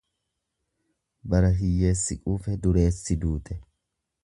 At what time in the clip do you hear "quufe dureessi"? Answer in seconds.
2.25-3.21